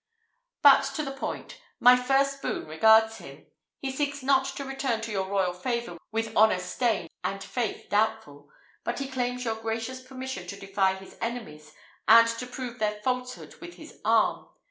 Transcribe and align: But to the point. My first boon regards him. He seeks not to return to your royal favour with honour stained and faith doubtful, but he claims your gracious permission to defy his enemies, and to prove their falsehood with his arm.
But 0.63 0.81
to 0.95 1.03
the 1.03 1.11
point. 1.11 1.61
My 1.79 1.95
first 1.95 2.41
boon 2.41 2.65
regards 2.65 3.19
him. 3.19 3.45
He 3.77 3.91
seeks 3.91 4.23
not 4.23 4.45
to 4.55 4.65
return 4.65 4.99
to 5.01 5.11
your 5.11 5.27
royal 5.29 5.53
favour 5.53 5.99
with 6.11 6.35
honour 6.35 6.57
stained 6.57 7.11
and 7.23 7.43
faith 7.43 7.87
doubtful, 7.87 8.49
but 8.83 8.97
he 8.97 9.07
claims 9.07 9.45
your 9.45 9.61
gracious 9.61 10.01
permission 10.01 10.47
to 10.47 10.59
defy 10.59 10.95
his 10.95 11.15
enemies, 11.21 11.71
and 12.07 12.27
to 12.27 12.47
prove 12.47 12.79
their 12.79 12.99
falsehood 13.03 13.53
with 13.61 13.75
his 13.75 14.01
arm. 14.03 14.47